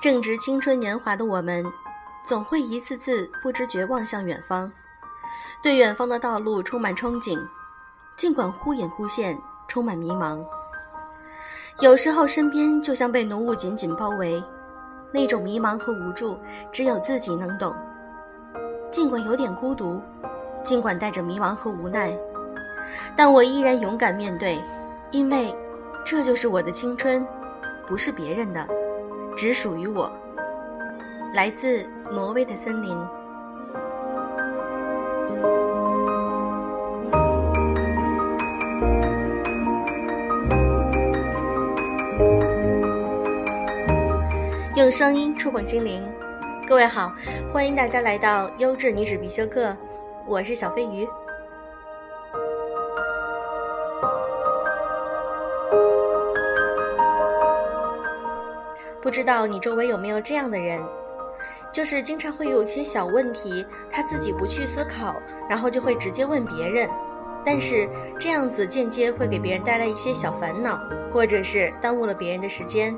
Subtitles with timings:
[0.00, 1.64] 正值青春年华的我们，
[2.24, 4.70] 总会一次次不知觉望向远方，
[5.60, 7.36] 对远方的道路充满憧憬，
[8.14, 9.36] 尽管忽隐忽现，
[9.66, 10.40] 充满迷茫。
[11.80, 14.40] 有时候，身边就像被浓雾紧紧包围，
[15.12, 16.38] 那种迷茫和无助，
[16.70, 17.74] 只有自己能懂。
[18.92, 20.00] 尽管有点孤独，
[20.62, 22.16] 尽管带着迷茫和无奈，
[23.16, 24.62] 但我依然勇敢面对，
[25.10, 25.52] 因为
[26.04, 27.26] 这就是我的青春，
[27.84, 28.64] 不是别人的。
[29.38, 30.12] 只属于我。
[31.32, 32.98] 来自挪威的森林。
[44.74, 46.04] 用声音触碰心灵，
[46.66, 47.12] 各位好，
[47.52, 49.76] 欢迎大家来到优质女子必修课，
[50.26, 51.08] 我是小飞鱼。
[59.08, 60.78] 不知道你周围有没有这样的人，
[61.72, 65.16] 就是经常会有一些小问题，他自己不去思考，
[65.48, 66.86] 然后就会直接问别人，
[67.42, 67.88] 但是
[68.20, 70.78] 这样子间接会给别人带来一些小烦恼，
[71.10, 72.94] 或者是耽误了别人的时间。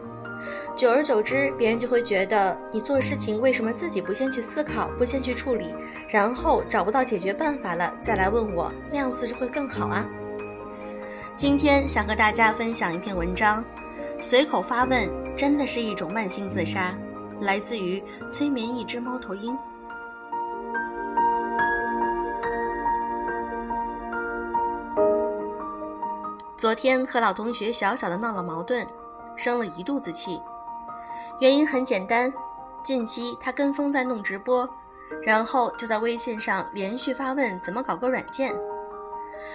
[0.74, 5.72] 久而久之，别人就会觉得你做事情为什么自己不先去思考，不先去处理，
[6.08, 10.04] 然后找不到解决办法了再来问我，那样子就会更好啊。
[11.36, 13.64] 今天想和大家分享一篇文章，
[14.20, 15.08] 随口发问。
[15.40, 16.94] 真的是一种慢性自杀，
[17.40, 19.56] 来自于催眠一只猫头鹰。
[26.58, 28.86] 昨天和老同学小小的闹了矛盾，
[29.34, 30.38] 生了一肚子气。
[31.38, 32.30] 原因很简单，
[32.84, 34.68] 近期他跟风在弄直播，
[35.22, 38.54] 然后就在微信上连续发问怎么搞个软件。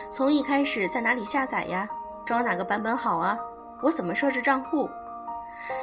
[0.10, 1.88] 从一开始在哪里下载呀？
[2.26, 3.38] 装哪个版本好啊？
[3.84, 4.90] 我怎么设置账户？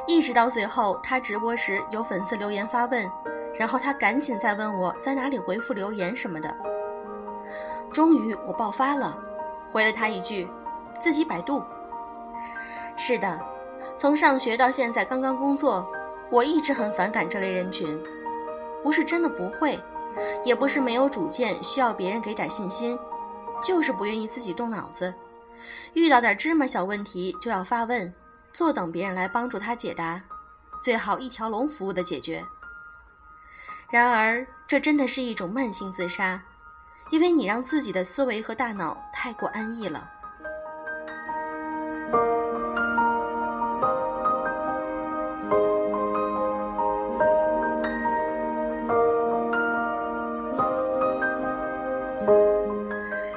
[0.07, 3.09] 一直到最后，他直播时有粉丝留言发问，
[3.55, 6.55] 然后他赶紧再问我在哪里回复留言什么的。
[7.91, 9.17] 终于我爆发了，
[9.71, 10.47] 回了他一句
[10.99, 11.63] ：“自己百度。”
[12.97, 13.39] 是的，
[13.97, 15.87] 从上学到现在刚刚工作，
[16.29, 18.01] 我一直很反感这类人群。
[18.81, 19.79] 不是真的不会，
[20.43, 22.97] 也不是没有主见需要别人给点信心，
[23.61, 25.13] 就是不愿意自己动脑子，
[25.93, 28.13] 遇到点芝麻小问题就要发问。
[28.53, 30.21] 坐等别人来帮助他解答，
[30.79, 32.45] 最好一条龙服务的解决。
[33.89, 36.39] 然而，这真的是一种慢性自杀，
[37.09, 40.07] 因为你让自己的思维和大脑太过安逸了。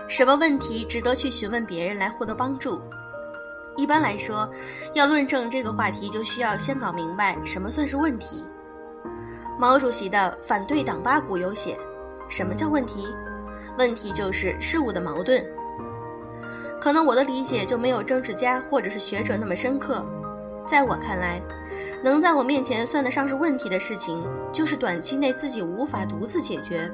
[0.09, 2.81] 什么问题值得去询问别人来获得帮助？
[3.77, 4.49] 一般来说，
[4.95, 8.45] 要论证这个话题，就需要先搞明白什么算是问题。
[9.59, 11.79] 毛主席的反对党八股有写，
[12.29, 13.07] 什么叫问题？
[13.79, 15.45] 问题就是事物的矛盾。
[16.81, 20.05] 可能我的理解就没有政治家或者是学者那么深刻。
[20.67, 21.41] 在我看来，
[22.03, 24.23] 能在我面前算得上是问题的事情，
[24.53, 26.91] 就是短期内自己无法独自解决，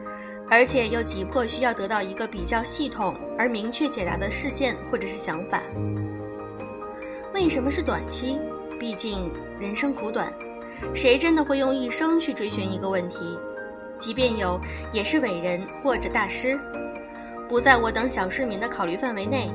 [0.51, 5.61] 而且又急迫需要得到一个比较系统而明确解答的事件或者是想法。
[7.43, 8.39] 为什么是短期？
[8.79, 10.33] 毕竟人生苦短，
[10.95, 13.37] 谁真的会用一生去追寻一个问题？
[13.99, 14.61] 即便有，
[14.93, 16.57] 也是伟人或者大师，
[17.49, 19.53] 不在我等小市民的考虑范围内。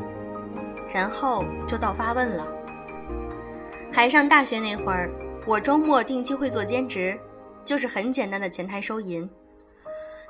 [0.94, 2.46] 然后就到发问了。
[3.90, 5.10] 还上大学那会儿，
[5.46, 7.18] 我周末定期会做兼职，
[7.64, 9.28] 就是很简单的前台收银。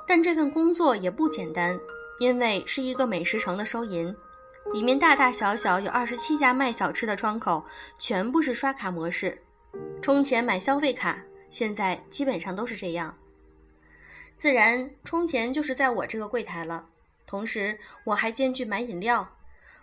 [0.06, 1.76] 但这份工作也不简单，
[2.20, 4.14] 因为是一个美食城的收银。
[4.72, 7.64] 里面大大小小有二十七家卖小吃的窗口，
[7.98, 9.42] 全部是刷卡模式，
[10.02, 13.16] 充钱买消费卡，现在基本上都是这样。
[14.36, 16.84] 自然充钱就是在我这个柜台了，
[17.26, 19.26] 同时我还兼具买饮料，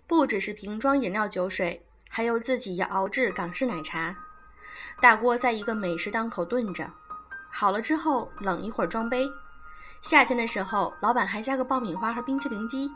[0.06, 4.16] 不只是瓶装饮料酒水，还有自己熬制港式奶茶。
[5.02, 6.90] 大锅在一个美食档口炖着，
[7.52, 9.28] 好了之后冷一会儿装杯。
[10.04, 12.92] 夏天的时候，老板还加个爆米花和冰淇淋机。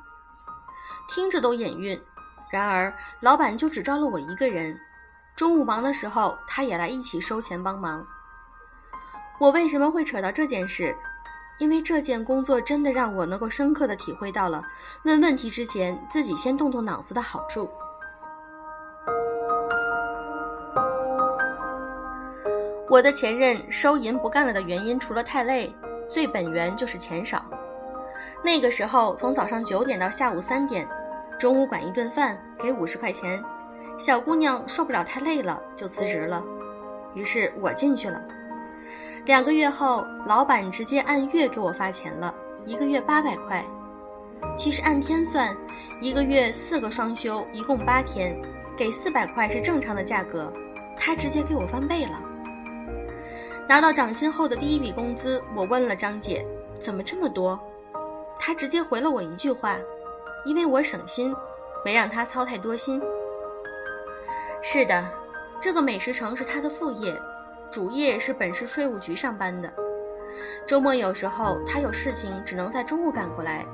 [1.09, 1.99] 听着都眼晕，
[2.51, 4.79] 然而老板就只招了我一个人。
[5.35, 8.05] 中午忙的时候，他也来一起收钱帮忙。
[9.39, 10.95] 我为什么会扯到这件事？
[11.57, 14.63] 因为这件工作真的让我能够深刻的体会到了
[15.03, 17.69] 问问题之前自己先动动脑子的好处。
[22.89, 25.75] 我的前任收银不干了的原因，除了太累，
[26.09, 27.43] 最本源就是钱少。
[28.43, 30.87] 那个时候从早上九点到下午三点。
[31.39, 33.41] 中午管一顿饭，给五十块钱，
[33.97, 36.43] 小姑娘受不了太累了，就辞职了。
[37.13, 38.21] 于是我进去了，
[39.23, 43.65] 两个月后，老板直接按月给我发钱了，一个月八百块。
[44.57, 45.55] 其实按天算，
[46.01, 48.37] 一个月四个双休，一共八天，
[48.75, 50.51] 给四百块是正常的价格。
[50.97, 52.21] 他直接给我翻倍了。
[53.65, 56.45] 拿到涨薪后的第一笔工资，我问了张姐，
[56.81, 57.57] 怎么这么多？
[58.37, 59.77] 她直接回了我一句话：
[60.45, 61.35] 因为我省心，
[61.83, 63.01] 没让他操太多心。
[64.61, 65.03] 是的，
[65.61, 67.19] 这个美食城是他的副业，
[67.71, 69.71] 主业是本市税务局上班的。
[70.65, 73.65] 周末有时候他有事情，只能在中午赶过来。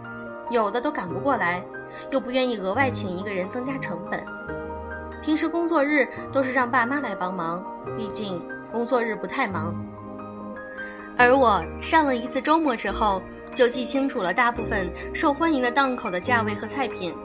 [0.49, 1.63] 有的都赶不过来，
[2.11, 4.23] 又不愿意额外请一个人增加成本。
[5.21, 7.65] 平时工作日都是让爸妈来帮忙，
[7.97, 8.39] 毕竟
[8.71, 9.75] 工作日不太忙。
[11.17, 13.21] 而我上了一次周末之后，
[13.53, 17.15] 就记清楚了大部分受欢迎的档口的价位和菜品，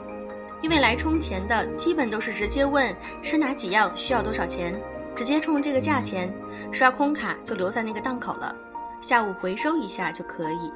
[0.61, 4.79] 因为来充钱的基本都是直接问吃哪几样需要多少钱，
[5.15, 6.33] 直接冲这个价钱，
[6.71, 8.55] 刷空卡就留在那个档口了，
[9.01, 10.71] 下午回收一下就可以。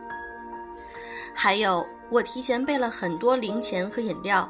[1.34, 1.86] 还有。
[2.12, 4.48] 我提前备了很多零钱和饮料，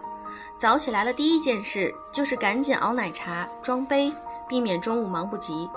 [0.58, 4.12] 早起来了第一件事就是赶紧熬奶茶装杯，
[4.50, 5.70] 避免中午忙不及。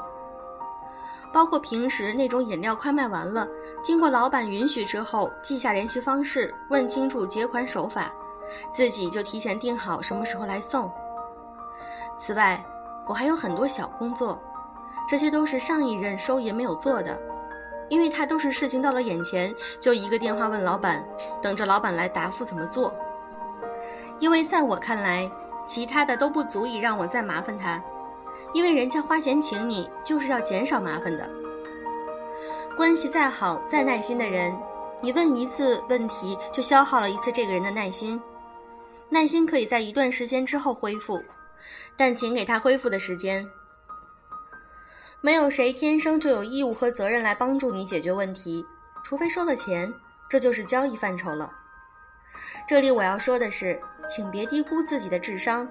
[1.32, 3.46] 包括平时那种饮料快卖完了，
[3.82, 8.12] 经过老板允许之后，记下联系方式，问清楚结款手法，
[8.72, 10.90] 自己就提前定好什么时候来送。
[12.16, 12.64] 此外，
[13.06, 14.40] 我还有很多小工作，
[15.08, 17.18] 这些都是上一任收银没有做的。
[17.88, 21.02] 因为他都是事情到了眼前，就一个电话问老板，
[21.40, 22.94] 等着老板来答复怎么做。
[24.18, 25.30] 因为在我看来，
[25.64, 27.82] 其他的都不足以让我再麻烦他，
[28.52, 31.28] 因为人家花钱请你就是要减少麻烦的。
[32.76, 34.56] 关系再好、再耐心的人，
[35.02, 38.20] 你问一次问题就消耗了一次这个人的耐心。
[39.08, 41.22] 耐心可以在一段时间之后恢复，
[41.96, 43.48] 但请给他恢复的时间。
[45.20, 48.64] 没有谁天生就有义务和责任来帮助你解决问题，
[49.02, 49.92] 除非收了钱，
[50.28, 51.50] 这就是交易范畴了。
[52.68, 55.68] 这里我要说的是，请别低估自己的智商，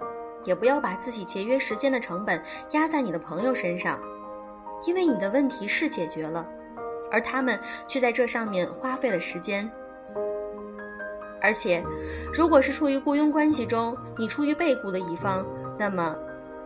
[0.48, 2.42] 也不要把自己节约时间的成本
[2.72, 4.00] 压在你的朋友身上，
[4.86, 6.48] 因为你的问题是解决了，
[7.12, 9.70] 而他们却在这上面花费了时间。
[11.42, 11.84] 而且，
[12.34, 15.46] 如果是处于雇佣关系中，你处于被雇的一方，
[15.78, 16.16] 那么，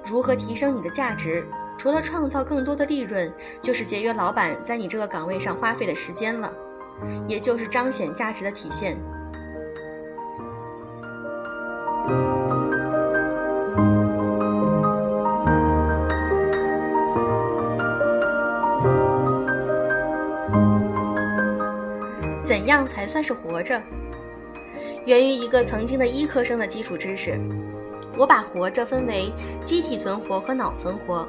[0.06, 1.44] 如何提升你的价值？
[1.76, 6.54] 除了创造更多的利润，就是节约老板在你这个岗位上花费的时间了，
[7.28, 8.96] 也就是彰显价值的体现。
[22.62, 23.82] 怎样才算是活着？
[25.08, 27.40] 源于一个曾经的医科生的基础知识，
[28.16, 29.34] 我把活着分为
[29.66, 31.28] 机体存活和脑存活。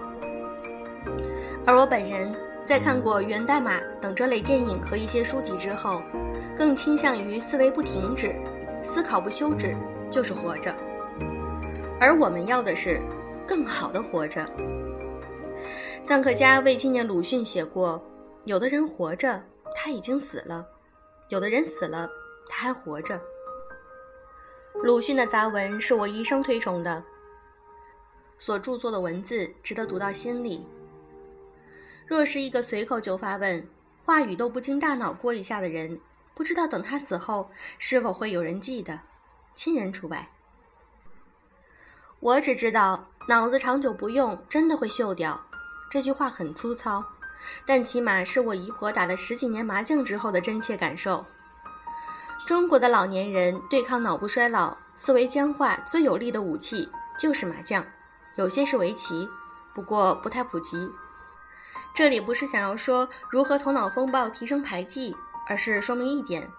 [1.64, 2.30] 而我本人
[2.66, 6.02] 在看过《源代码》等这类电影和一些书籍之后，
[6.54, 8.34] 更倾向于思维不停止，
[8.82, 9.74] 思考不休止，
[10.10, 10.70] 就是活着。
[11.98, 13.00] 而我们要的是
[13.46, 14.46] 更好的活着。
[16.04, 18.04] 臧克家为纪念鲁迅写过
[18.44, 19.42] ：“有的人活着，
[19.74, 20.62] 他已经死了；
[21.32, 22.10] 有的人死了，
[22.46, 23.18] 他还活着。”
[24.84, 27.02] 鲁迅的杂文是我一生推崇的，
[28.36, 30.66] 所著作的文字值得读到心里。
[32.06, 33.66] 若是一个随口就发问、
[34.04, 35.98] 话语都不经大脑过一下的人，
[36.34, 39.00] 不知道等他死后是否会有人记得，
[39.54, 40.28] 亲人除外。
[42.20, 45.46] 我只知道脑子长久不用真的会锈掉，
[45.90, 47.02] 这句话很粗糙，
[47.66, 51.24] 但起码是我姨婆打了十几年麻将之后的真切感受。
[52.46, 57.84] 中国的老年人对抗脑部衰老、思维僵化最有力的武器就是麻将，
[58.36, 59.28] 有些是围棋，
[59.74, 60.90] 不过不太普及。
[61.94, 65.14] 这里不是想要说如何头脑风暴提升牌技，
[65.46, 66.50] 而是说明一点：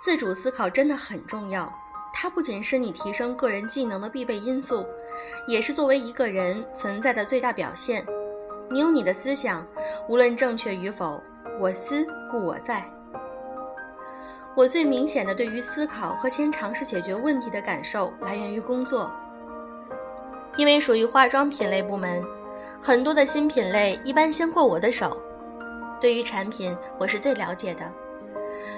[0.00, 1.72] 自主思考真的很重要。
[2.14, 4.86] 它不仅是你提升个人技能的必备因素，
[5.46, 8.04] 也是作为一个人存在的最大表现。
[8.72, 9.62] 你有你的思想，
[10.08, 11.22] 无论正确与否，
[11.60, 12.82] 我思故我在。
[14.54, 19.10] 我最明显的对于思考和先尝试解决问题的感受，来源于工作，
[20.56, 22.24] 因为属于化妆品类部门。
[22.80, 25.18] 很多的新品类一般先过我的手，
[26.00, 27.84] 对于产品我是最了解的，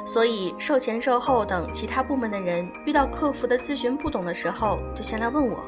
[0.04, 5.64] 所以售前售后等其他部门的人遇到客服的咨询不懂的时候，就先来问我。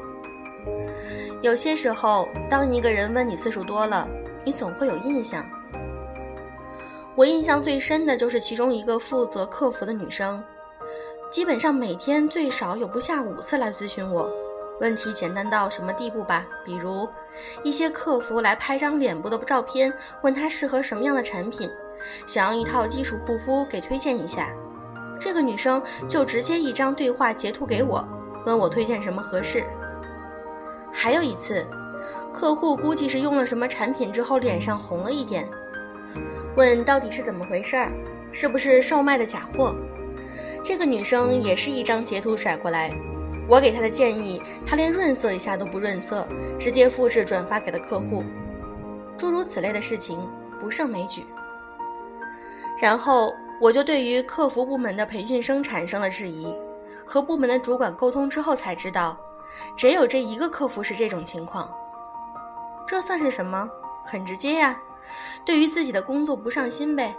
[1.43, 4.07] 有些时候，当一个人问你次数多了，
[4.43, 5.45] 你总会有印象。
[7.15, 10.43] 我印象最深的就是其中一个负责客服的女生，
[11.31, 14.27] 基本上每天最少有不下五次来咨询我，
[14.81, 16.43] 问题简单到什么地步吧？
[16.65, 17.07] 比如，
[17.63, 21.69] 一些客服来拍张脸部的照片，问她适合什么样的产品，
[22.25, 24.49] 想要一套基础护肤给推荐一下，
[25.19, 28.03] 这个女生就直接一张对话截图给我，
[28.45, 29.63] 问我推荐什么合适。
[30.99, 31.63] 还有一次，
[32.33, 35.47] 客户估计是用了什么产品之后脸上红了一点，
[36.55, 37.91] 问到底是怎么回事儿，
[38.31, 39.75] 是不是售卖的假货？
[40.63, 42.91] 这个女生也是一张截图甩过来。
[43.47, 46.27] 我给她的建议，她连润色一下都不润色，
[46.57, 48.23] 直接复制转发给了客户。
[49.15, 50.19] 诸如此类的事情
[50.59, 51.27] 不胜枚举。
[52.81, 56.51] 然后我就对于客服部门的培训生产生了质疑，
[57.05, 59.15] 和部门的主管沟通之后才知道，
[59.75, 61.69] 只有这一个客服是这种情况。
[62.87, 63.69] 这算是什么？
[64.05, 64.79] 很直接呀，
[65.45, 67.15] 对于自己的工作不上心呗。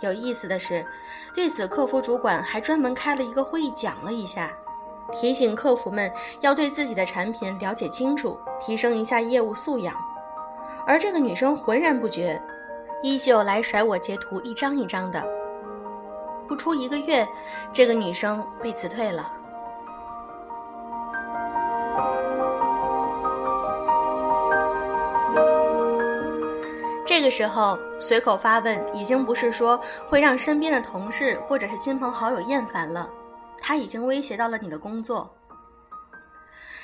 [0.00, 0.86] 有意思的是，
[1.34, 4.52] 对此客服主管还专门开了一个会议讲了一下。
[5.12, 6.10] 提醒客服们
[6.40, 9.94] 要对自己的产品了解清楚，提升一下业务素养。
[10.86, 12.40] 而这个女生浑然不觉，
[13.02, 15.22] 依旧来甩我截图一张一张的。
[16.48, 17.26] 不出一个月，
[17.72, 19.32] 这个女生被辞退了。
[27.32, 33.08] 时候随口发问，已经不是说会让身边的同事或者是亲朋好友厌烦了。
[33.58, 35.34] 他已经威胁到了你的工作。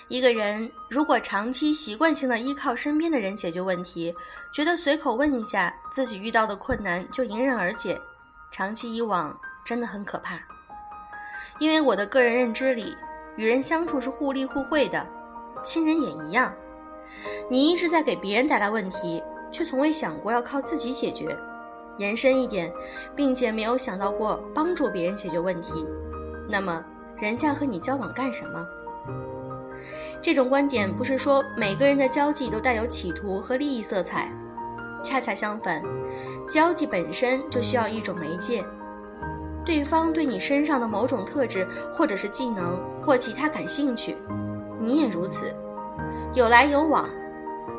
[0.08, 4.14] 一个人如果长期习惯性的依靠身边的人解决问题，
[4.54, 8.00] 觉得随口问一下自己遇到的困难就迎刃而解，
[8.50, 10.38] 长期以往真的很可怕。
[11.58, 12.96] 因为我的个人认知里，
[13.36, 15.06] 与人相处是互利互惠的，
[15.62, 16.54] 亲人也一样。
[17.50, 21.36] 你一直在给别人带来问题，却从未想过要靠自己解决。
[21.96, 22.72] 延伸一点，
[23.16, 25.84] 并且没有想到过帮助别人解决问题。
[26.48, 26.84] 那么，
[27.18, 28.66] 人家和你交往干什么？
[30.22, 34.32] 这种观点不是说每个人的交际都带有企图和利益色彩，
[35.02, 35.82] 恰恰相反，
[36.48, 38.64] 交际本身就需要一种媒介，
[39.64, 44.16] 对方对你身上的某种特质或者是技能或其他感兴趣，
[44.80, 45.54] 你也如此，
[46.34, 47.08] 有来有往，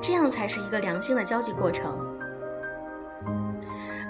[0.01, 1.93] 这样才是一个良性的交际过程。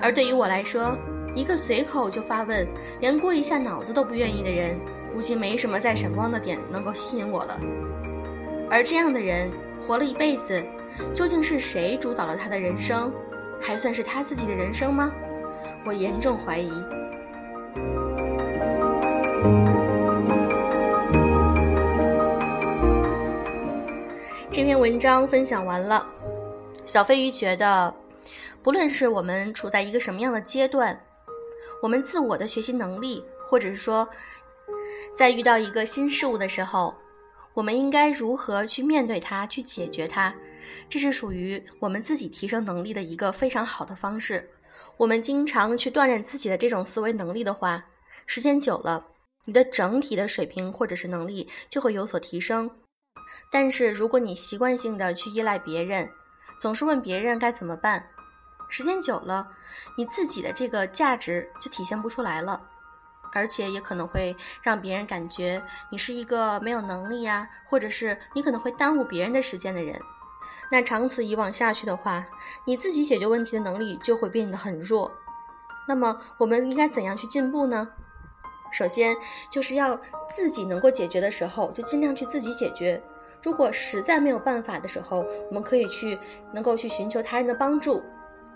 [0.01, 0.97] 而对于我来说，
[1.35, 2.67] 一个随口就发问，
[2.99, 4.79] 连过一下脑子都不愿意的人，
[5.13, 7.59] 估计没什么再闪光的点能够吸引我了。
[8.69, 9.49] 而这样的人
[9.85, 10.63] 活了一辈子，
[11.13, 13.11] 究竟是谁主导了他的人生？
[13.61, 15.11] 还算是他自己的人生吗？
[15.85, 16.71] 我严重怀疑。
[24.59, 26.05] 这篇文章分享完了，
[26.85, 27.95] 小飞鱼觉得，
[28.61, 31.01] 不论是我们处在一个什么样的阶段。
[31.81, 34.05] 我们自我的学习能力，或者是说，
[35.15, 36.93] 在遇到一个新事物的时候，
[37.53, 40.35] 我们应该如何去面对它，去解决它，
[40.89, 44.45] 这是属于我们自己提升能力的一个非常好的方式。
[44.97, 47.85] 我们经常去锻炼自己的这种思维能力的话，
[48.25, 49.05] 时间久了，
[49.45, 52.69] 你的整体的水平或者是能力就会有所提升。
[53.49, 56.09] 但是如果你习惯性的去依赖别人，
[56.59, 58.07] 总是问别人该怎么办。
[58.67, 59.49] 时间久了，
[59.97, 62.61] 你自己的这个价值就体现不出来了，
[63.33, 69.99] 而且也可能会让别人感觉你是一个没有能力呀，或者是你可能会耽误别人的时间的人。
[70.71, 72.23] 那长此以往下去的话，
[72.65, 75.11] 你自己解决问题的能力就会变得很弱。
[75.87, 77.87] 那么我们应该怎样去进步呢？
[78.71, 79.15] 首先
[79.49, 83.01] 就是要自己能够解决的时候，就尽量去自己解决。
[83.41, 86.17] 如果实在没有办法的时候，我们可以去
[86.53, 88.03] 能够去寻求他人的帮助。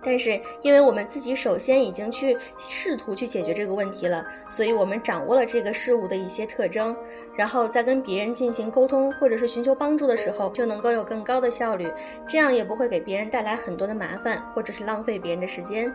[0.05, 6.93] 但是，因为我们自己首先已经去试图去解决这个问题了，所以我们掌握了这个事物的一些特征，
[7.37, 11.89] 然后在跟别人进行沟通或者是寻求帮助的时候，就能够有更高的效率，
[12.27, 15.89] 这样也不会给别人带来很多的麻烦，或者是浪费别人的时间。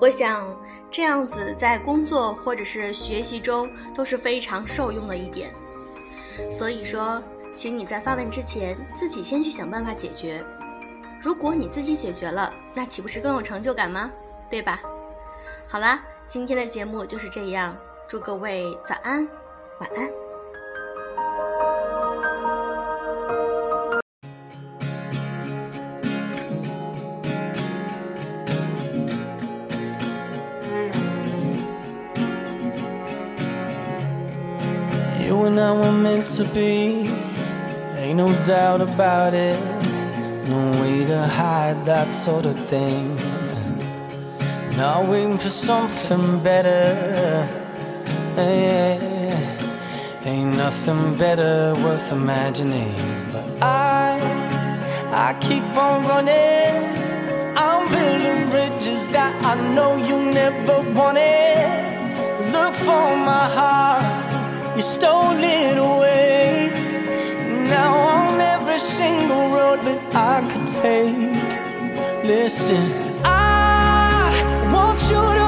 [0.00, 5.54] 我想这样子在工作或者是学习中都是非常受用的一点。
[6.50, 7.22] 所以说，
[7.54, 10.44] 请你在发问之前，自己先去想办法解决。
[11.22, 14.10] 如果你自己解决了，那岂不是更有成就感吗？
[14.50, 14.80] 对吧？
[15.66, 17.74] 好啦，今天的节目就是这样，
[18.08, 19.26] 祝各位早安，
[19.80, 20.10] 晚安。
[35.26, 37.23] You and I were meant to be.
[38.14, 39.58] No doubt about it,
[40.48, 43.16] no way to hide that sort of thing.
[44.76, 47.48] Not waiting for something better.
[48.36, 49.68] Eh, hey,
[50.24, 52.94] ain't nothing better worth imagining.
[53.32, 54.20] But I,
[55.10, 56.72] I keep on running.
[57.56, 61.66] I'm building bridges that I know you never wanted.
[62.52, 66.13] Look for my heart, you stole it away.
[70.16, 72.92] I could take, listen,
[73.24, 75.43] I want you to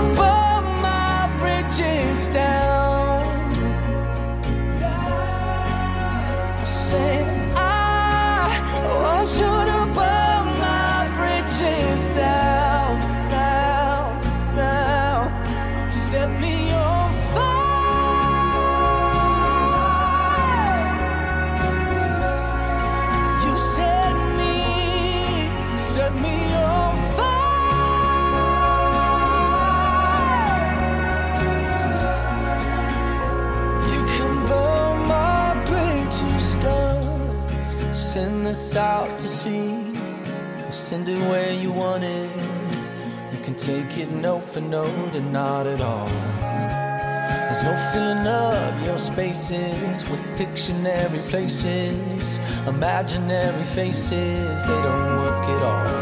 [43.66, 46.06] take it note for note and not at all.
[46.06, 54.62] There's no filling up your spaces with Pictionary places, imaginary faces.
[54.62, 55.95] They don't work at all.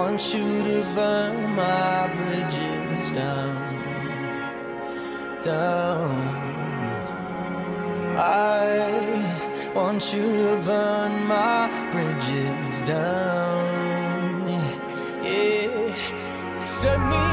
[0.00, 3.54] Want you to burn my bridges down,
[5.42, 6.16] down.
[8.16, 14.48] I want you to burn my bridges down.
[15.22, 17.24] Yeah, set me